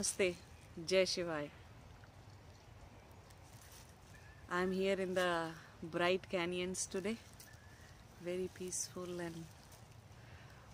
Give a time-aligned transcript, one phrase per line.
[0.00, 0.34] Namaste,
[0.86, 1.50] Jai Shivai.
[4.50, 5.48] I am here in the
[5.82, 7.18] bright canyons today.
[8.24, 9.44] Very peaceful, and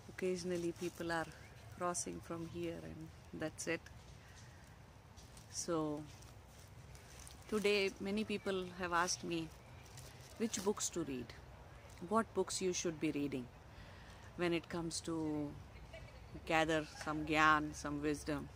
[0.07, 1.25] occasionally people are
[1.77, 3.81] crossing from here, and that's it.
[5.51, 6.01] So,
[7.49, 9.49] today many people have asked me
[10.37, 11.33] which books to read,
[12.07, 13.45] what books you should be reading
[14.37, 15.49] when it comes to
[16.45, 18.47] gather some gyan, some wisdom.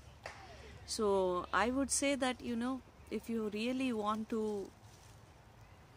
[0.91, 2.81] So I would say that you know
[3.17, 4.69] if you really want to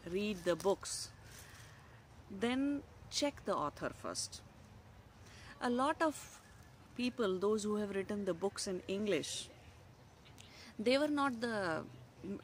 [0.09, 1.09] read the books,
[2.43, 4.41] then check the author first.
[5.61, 6.21] A lot of
[6.97, 9.49] people, those who have written the books in English,
[10.79, 11.83] they were not the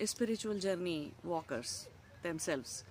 [0.04, 1.86] spiritual journey walkers
[2.24, 2.82] themselves.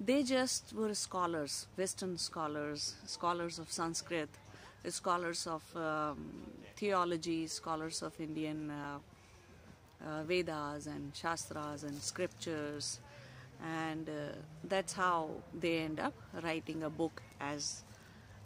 [0.00, 4.30] They just were scholars, Western scholars, scholars of Sanskrit,
[4.88, 6.16] scholars of um,
[6.76, 8.98] theology, scholars of Indian uh,
[10.06, 13.00] uh, Vedas and Shastras and scriptures,
[13.64, 17.82] and uh, that's how they end up writing a book as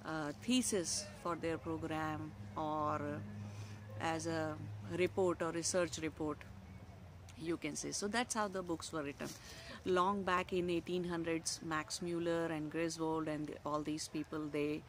[0.04, 3.00] a thesis for their program or
[4.00, 4.54] as a
[4.96, 6.38] report or research report
[7.40, 7.92] you can say.
[7.92, 9.28] So that's how the books were written.
[9.84, 14.82] Long back in 1800s max muller and griswold and all these people they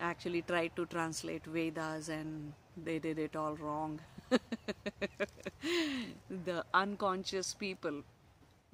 [0.00, 4.00] actually tried to translate Vedas and they did it all wrong.
[6.44, 8.02] the unconscious people,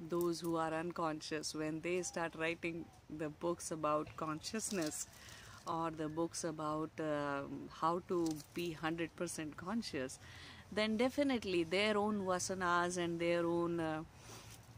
[0.08, 2.84] those who are unconscious, when they start writing
[3.18, 5.06] the books about consciousness
[5.66, 10.18] or the books about um, how to be 100% conscious,
[10.72, 14.02] then definitely their own vasanas and their own uh,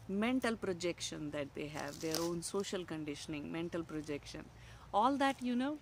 [0.09, 4.45] mental projection that they have, their own social conditioning, mental projection,
[4.93, 5.79] all that, you know,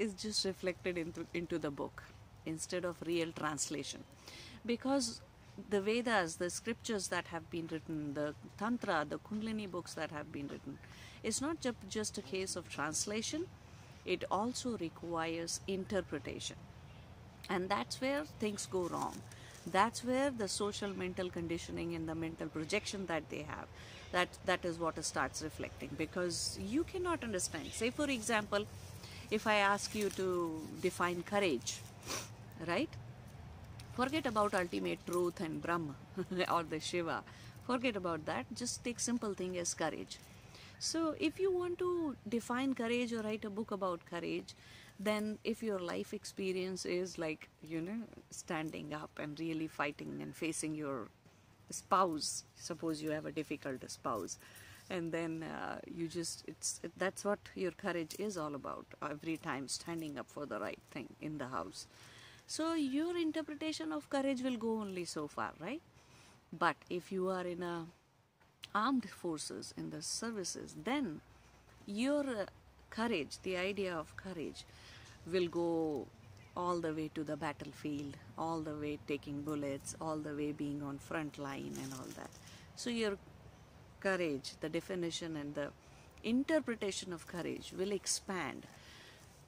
[0.00, 2.02] is just reflected into, into the book
[2.46, 4.02] instead of real translation.
[4.64, 5.20] Because
[5.68, 10.32] the Vedas, the scriptures that have been written, the Tantra, the Kundalini books that have
[10.32, 10.78] been written,
[11.22, 13.46] it's not just a case of translation,
[14.06, 16.56] it also requires interpretation.
[17.50, 19.14] And that's where things go wrong.
[19.66, 23.66] That's where the social mental conditioning and the mental projection that they have,
[24.12, 25.90] that, that is what starts reflecting.
[25.98, 27.66] Because you cannot understand.
[27.72, 28.64] Say, for example,
[29.30, 31.78] if I ask you to define courage,
[32.66, 32.88] right?
[33.94, 35.94] Forget about ultimate truth and Brahma
[36.52, 37.22] or the Shiva.
[37.66, 38.46] Forget about that.
[38.54, 40.18] Just take simple thing as courage.
[40.78, 44.54] So if you want to define courage or write a book about courage,
[44.98, 47.98] then if your life experience is like, you know,
[48.30, 51.08] standing up and really fighting and facing your
[51.70, 54.38] spouse, suppose you have a difficult spouse,
[54.90, 59.36] and then uh, you just it's it, that's what your courage is all about every
[59.36, 61.86] time standing up for the right thing in the house.
[62.46, 65.80] So your interpretation of courage will go only so far right?
[66.52, 67.86] But if you are in a
[68.74, 71.20] armed forces in the services then
[71.86, 72.46] your uh,
[72.90, 74.64] courage the idea of courage
[75.32, 76.06] will go
[76.56, 80.82] all the way to the battlefield all the way taking bullets all the way being
[80.82, 82.30] on front line and all that.
[82.76, 83.16] So your
[84.00, 85.68] courage, the definition and the
[86.24, 88.66] interpretation of courage will expand.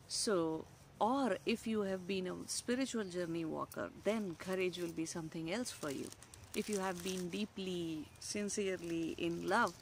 [0.08, 0.64] So,
[1.00, 5.70] or if you have been a spiritual journey walker, then courage will be something else
[5.70, 6.06] for you.
[6.54, 9.74] If you have been deeply, sincerely in love,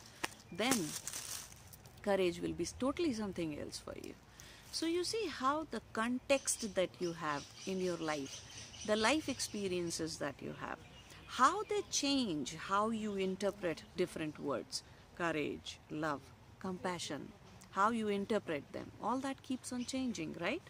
[0.52, 0.76] then
[2.02, 4.14] courage will be totally something else for you.
[4.72, 8.40] So, you see how the context that you have in your life,
[8.86, 10.78] the life experiences that you have,
[11.38, 14.82] how they change how you interpret different words
[15.16, 16.20] courage, love,
[16.60, 17.28] compassion,
[17.72, 18.90] how you interpret them.
[19.02, 20.62] All that keeps on changing, right?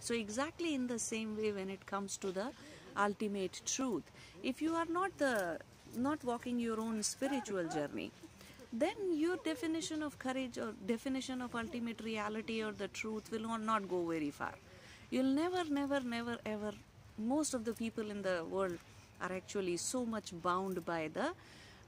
[0.00, 2.48] So, exactly in the same way, when it comes to the
[2.96, 4.02] ultimate truth,
[4.42, 5.58] if you are not the
[5.94, 8.10] not walking your own spiritual journey,
[8.72, 13.88] then your definition of courage or definition of ultimate reality or the truth will not
[13.88, 14.54] go very far.
[15.10, 16.72] You'll never, never, never, ever.
[17.18, 18.78] Most of the people in the world
[19.22, 21.32] are actually so much bound by the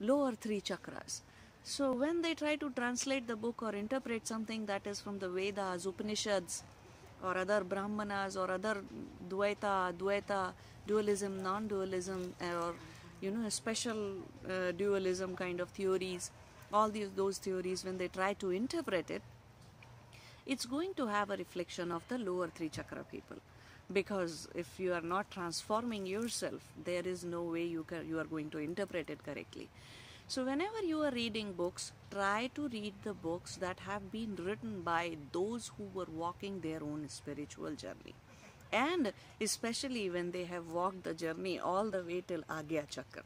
[0.01, 1.21] lower three chakras.
[1.63, 5.29] So when they try to translate the book or interpret something that is from the
[5.29, 6.63] Vedas, Upanishads,
[7.23, 8.83] or other Brahmanas or other
[9.29, 10.53] Dvaita, Dvaita,
[10.87, 12.75] dualism, non-dualism, or
[13.21, 14.17] you know special
[14.49, 16.31] uh, dualism kind of theories,
[16.73, 19.23] all these those theories when they try to interpret it,
[20.47, 23.39] it's going to have a reflection of the lower three chakra people
[23.93, 28.25] because if you are not transforming yourself there is no way you can, you are
[28.25, 29.69] going to interpret it correctly
[30.27, 34.81] so whenever you are reading books try to read the books that have been written
[34.83, 38.15] by those who were walking their own spiritual journey
[38.75, 43.23] and especially when they have walked the journey all the way till Agya Chakra.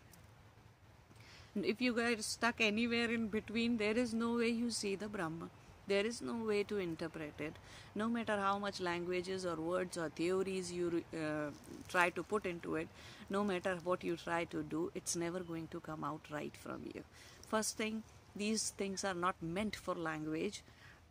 [1.57, 5.49] If you get stuck anywhere in between, there is no way you see the Brahma.
[5.89, 7.55] There is no way to interpret it.
[7.95, 11.51] No matter how much languages or words or theories you uh,
[11.89, 12.89] try to put into it,
[13.31, 16.83] no matter what you try to do, it's never going to come out right from
[16.95, 17.03] you.
[17.47, 18.03] First thing,
[18.37, 20.63] these things are not meant for language.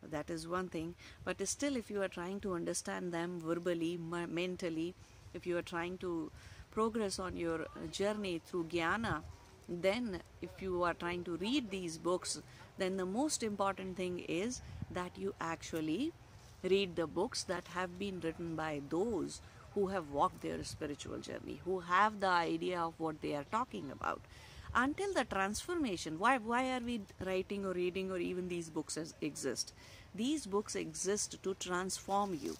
[0.02, 0.94] That is one thing.
[1.24, 4.94] But still, if you are trying to understand them verbally, mentally,
[5.34, 6.30] if you are trying to
[6.70, 9.22] progress on your journey through jnana,
[9.68, 12.40] then if you are trying to read these books
[12.78, 16.12] then the most important thing is that you actually
[16.62, 19.40] read the books that have been written by those
[19.74, 23.90] who have walked their spiritual journey who have the idea of what they are talking
[23.92, 24.20] about.
[24.74, 29.72] Until the transformation why why are we writing or reading or even these books exist?
[30.14, 32.56] These books exist to transform you.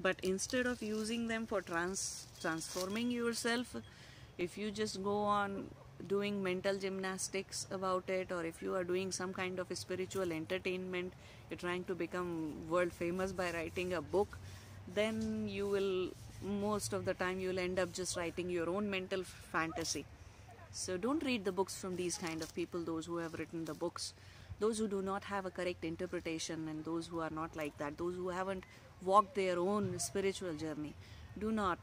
[0.00, 3.76] But instead of using them for trans transforming yourself
[4.38, 5.68] if you just go on
[6.08, 11.12] doing mental gymnastics about it or if you are doing some kind of spiritual entertainment
[11.48, 14.38] you're trying to become world famous by writing a book
[14.94, 16.10] then you will
[16.42, 20.04] most of the time you'll end up just writing your own mental fantasy.
[20.72, 23.74] So don't read the books from these kind of people those who have written the
[23.74, 24.14] books.
[24.58, 27.98] Those who do not have a correct interpretation and those who are not like that
[27.98, 28.64] those who haven't
[29.02, 30.94] walked their own spiritual journey
[31.38, 31.78] do not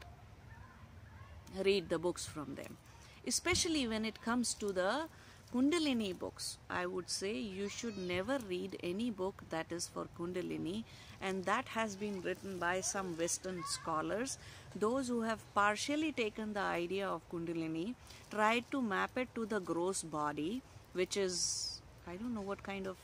[1.64, 2.78] read the books from them
[3.26, 5.08] especially when it comes to the
[5.52, 6.58] Kundalini books.
[6.68, 10.84] I would say you should never read any book that is for Kundalini,
[11.20, 14.38] and that has been written by some Western scholars.
[14.76, 17.94] Those who have partially taken the idea of Kundalini,
[18.30, 20.62] tried to map it to the gross body,
[20.92, 22.96] which is, I don't know what kind of,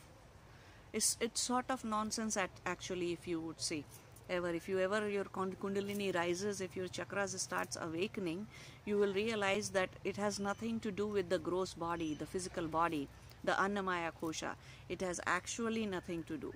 [0.92, 3.84] it's, it's sort of nonsense at, actually, if you would say
[4.28, 4.50] ever.
[4.50, 8.46] If you ever your kundalini rises if your chakras starts awakening
[8.84, 12.66] you will realize that it has nothing to do with the gross body the physical
[12.66, 13.08] body
[13.44, 14.54] the annamaya kosha.
[14.88, 16.52] It has actually nothing to do.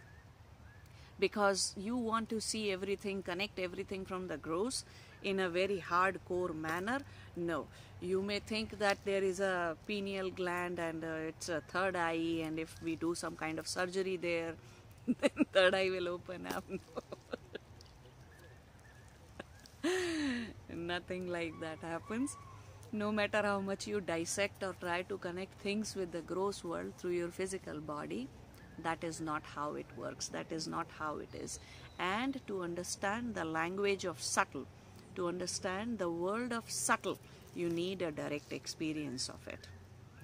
[1.18, 4.84] Because you want to see everything connect everything from the gross
[5.22, 7.00] in a very hardcore manner
[7.36, 7.66] no.
[8.00, 12.40] You may think that there is a pineal gland and uh, it's a third eye
[12.42, 14.54] and if we do some kind of surgery there
[15.06, 16.64] then third eye will open up
[20.74, 22.36] Nothing like that happens.
[22.92, 26.92] No matter how much you dissect or try to connect things with the gross world
[26.98, 28.28] through your physical body,
[28.82, 30.28] that is not how it works.
[30.28, 31.60] That is not how it is.
[31.98, 34.66] And to understand the language of subtle,
[35.16, 37.18] to understand the world of subtle,
[37.54, 39.68] you need a direct experience of it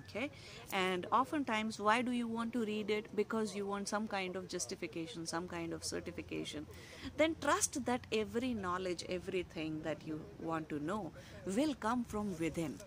[0.08, 0.30] okay?
[0.72, 3.14] And oftentimes why do you want to read it?
[3.14, 6.66] Because you want some kind of justification some kind of certification.
[7.16, 11.12] Then trust that every knowledge everything that you want to know
[11.46, 12.78] will come from within.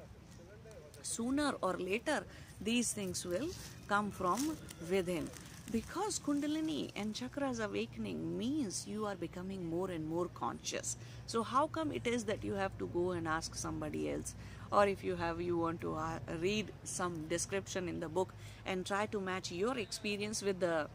[1.01, 2.23] Sooner or later
[2.61, 3.49] these things will
[3.87, 4.57] come from
[4.89, 5.29] within.
[5.71, 10.97] Because kundalini and chakras awakening means you are becoming more and more conscious.
[11.27, 14.33] So how come it is that you have to go and ask somebody else
[14.71, 18.33] or if you have you want to uh, read some description in the book
[18.65, 20.87] and try to match your experience with the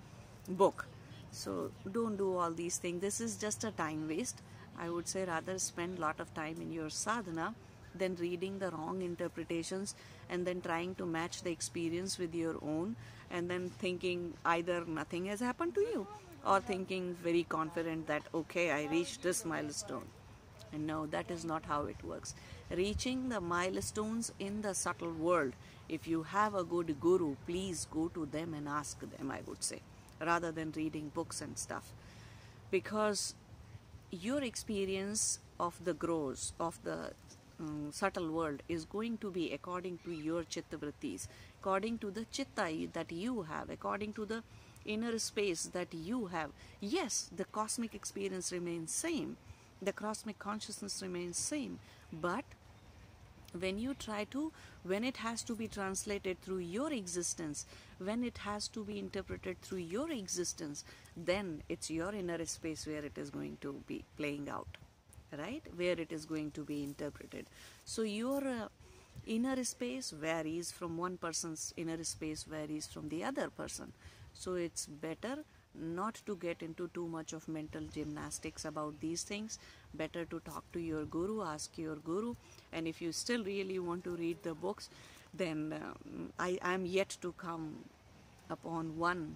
[0.49, 0.87] book.
[1.31, 3.01] So don't do all these things.
[3.01, 4.43] This is just a time waste.
[4.79, 7.55] I would say rather spend lot of time in your sadhana
[7.95, 9.95] than reading the wrong interpretations
[10.29, 12.97] and then trying to match the experience with your own
[13.31, 16.07] and then thinking either nothing has happened to you
[16.45, 20.07] or thinking very confident that okay i reached this milestone.
[20.73, 22.35] And no that is not how it works
[22.77, 25.53] reaching the milestones in the subtle world.
[25.89, 29.63] If you have a good guru, please go to them and ask them, I would
[29.63, 29.81] say,
[30.21, 31.93] rather than reading books and stuff.
[32.71, 33.35] Because
[34.11, 37.13] your experience of the gross, of the
[37.61, 41.29] um, subtle world is going to be according to your chittavrittis,
[41.61, 44.43] according to the chitta that you have, according to the
[44.85, 46.51] inner space that you have.
[46.81, 49.37] Yes, the cosmic experience remains same,
[49.81, 51.79] the cosmic consciousness remains same,
[52.13, 52.45] but
[53.59, 57.67] when you try to when it has to be translated through your existence
[57.99, 60.85] when it has to be interpreted through your existence
[61.17, 64.77] then it's your inner space where it is going to be playing out
[65.39, 65.63] right?
[65.77, 67.47] Where it is going to be interpreted.
[67.85, 68.69] So your uh,
[69.27, 73.93] inner space varies from one person's inner space varies from the other person.
[74.33, 75.45] So it's better
[75.75, 79.59] not to get into too much of mental gymnastics about these things
[79.97, 82.35] better to talk to your guru ask your guru
[82.73, 84.89] and if you still really want to read the books
[85.33, 87.67] then um, i am yet to come
[88.51, 89.35] upon one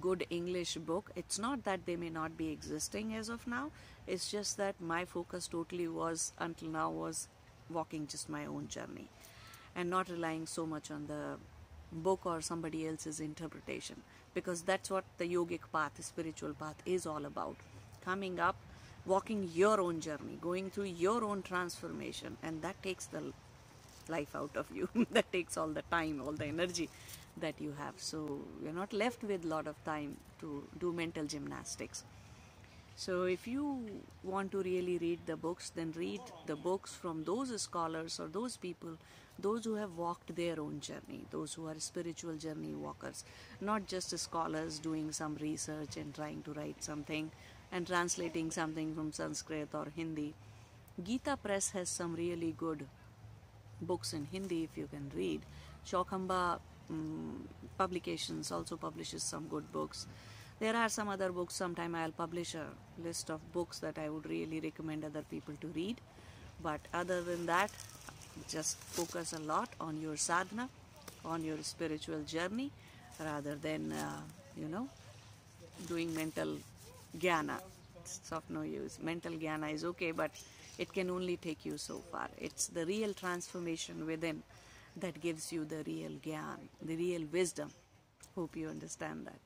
[0.00, 1.10] good English book.
[1.16, 3.70] It's not that they may not be existing as of now.
[4.06, 7.28] It's just that my focus totally was until now was
[7.68, 9.08] walking just my own journey
[9.74, 11.36] and not relying so much on the
[11.92, 13.96] book or somebody else's interpretation
[14.34, 17.56] because that's what the yogic path, spiritual path is all about.
[18.04, 18.56] Coming up,
[19.06, 23.32] walking your own journey, going through your own transformation, and that takes the
[24.08, 24.88] life out of you.
[25.10, 26.88] that takes all the time, all the energy
[27.36, 27.94] that you have.
[27.96, 32.04] So you're not left with a lot of time to do mental gymnastics.
[32.96, 37.58] So if you want to really read the books, then read the books from those
[37.62, 38.98] scholars or those people,
[39.38, 43.24] those who have walked their own journey, those who are spiritual journey walkers,
[43.62, 47.30] not just scholars doing some research and trying to write something
[47.72, 50.34] and translating something from Sanskrit or Hindi.
[51.02, 52.86] Gita Press has some really good
[53.80, 55.40] books in Hindi if you can read.
[55.86, 56.58] Chaukhamba
[56.90, 57.48] um,
[57.78, 60.06] Publications also publishes some good books.
[60.58, 62.66] There are some other books, sometime I'll publish a
[63.02, 65.96] list of books that I would really recommend other people to read.
[66.62, 67.70] But other than that,
[68.48, 70.68] just focus a lot on your sadhana,
[71.24, 72.70] on your spiritual journey,
[73.18, 74.20] rather than, uh,
[74.54, 74.88] you know,
[75.88, 76.58] doing mental
[77.18, 77.58] jnana.
[78.00, 78.98] It's of no use.
[79.00, 80.30] Mental jnana is okay, but
[80.78, 82.28] it can only take you so far.
[82.38, 84.42] It's the real transformation within
[84.96, 87.70] that gives you the real gyan, the real wisdom.
[88.34, 89.40] Hope you understand that.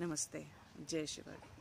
[0.00, 0.44] Namaste.
[0.88, 1.51] Jai Shiva.